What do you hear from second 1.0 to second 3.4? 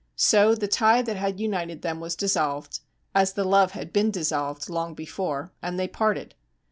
that had united them was dissolved, as